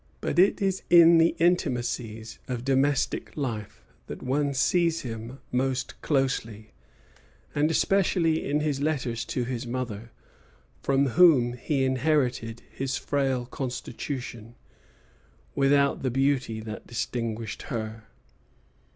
[0.19, 6.73] But it is in the intimacies of domestic life that one sees him most closely,
[7.53, 10.11] and especially in his letters to his mother,
[10.81, 14.55] from whom he inherited his frail constitution,
[15.53, 18.05] without the beauty that distinguished her.